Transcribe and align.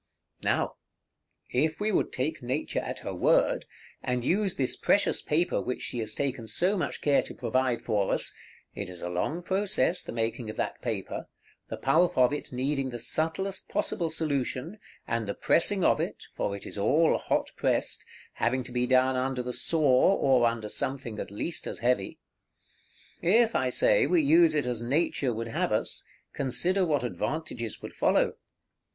§XLII. 0.43 0.49
Now, 0.51 0.75
if 1.51 1.79
we 1.79 1.91
would 1.91 2.11
take 2.11 2.41
Nature 2.41 2.79
at 2.79 3.01
her 3.01 3.13
word, 3.13 3.65
and 4.01 4.25
use 4.25 4.55
this 4.55 4.75
precious 4.75 5.21
paper 5.21 5.61
which 5.61 5.83
she 5.83 5.99
has 5.99 6.15
taken 6.15 6.47
so 6.47 6.75
much 6.75 7.01
care 7.01 7.21
to 7.21 7.35
provide 7.35 7.83
for 7.83 8.11
us 8.11 8.33
(it 8.73 8.89
is 8.89 9.03
a 9.03 9.09
long 9.09 9.43
process, 9.43 10.01
the 10.01 10.11
making 10.11 10.49
of 10.49 10.55
that 10.57 10.81
paper; 10.81 11.27
the 11.69 11.77
pulp 11.77 12.17
of 12.17 12.33
it 12.33 12.51
needing 12.51 12.89
the 12.89 12.97
subtlest 12.97 13.69
possible 13.69 14.09
solution, 14.09 14.79
and 15.07 15.27
the 15.27 15.35
pressing 15.35 15.83
of 15.83 15.99
it 15.99 16.23
for 16.33 16.55
it 16.57 16.65
is 16.65 16.79
all 16.79 17.19
hot 17.19 17.51
pressed 17.55 18.03
having 18.33 18.63
to 18.63 18.71
be 18.71 18.87
done 18.87 19.15
under 19.15 19.43
the 19.43 19.53
saw, 19.53 20.15
or 20.15 20.47
under 20.47 20.67
something 20.67 21.19
at 21.19 21.29
least 21.29 21.67
as 21.67 21.77
heavy); 21.77 22.17
if, 23.21 23.53
I 23.53 23.69
say, 23.69 24.07
we 24.07 24.23
use 24.23 24.55
it 24.55 24.65
as 24.65 24.81
Nature 24.81 25.31
would 25.31 25.49
have 25.49 25.71
us, 25.71 26.03
consider 26.33 26.87
what 26.87 27.03
advantages 27.03 27.83
would 27.83 27.93
follow. 27.93 28.33